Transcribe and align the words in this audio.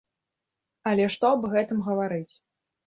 Але 0.93 1.05
што 1.17 1.31
аб 1.35 1.47
гэтым 1.55 1.87
гаварыць. 1.91 2.29